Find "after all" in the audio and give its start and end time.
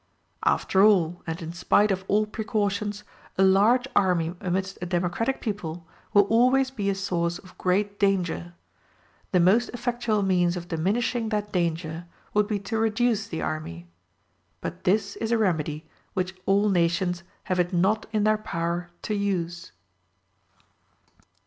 0.45-1.21